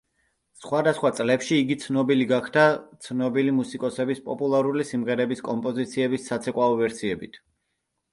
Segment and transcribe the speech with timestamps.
[0.59, 2.63] სხვადასხვა წლებში იგი ცნობილი გახდა
[3.07, 7.39] ცნობილი მუსიკოსების პოპულარული სიმღერების კომპოზიციების საცეკვაო ვერსიებით.